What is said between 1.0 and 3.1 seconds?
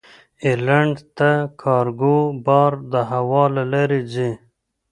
ته کارګو بار د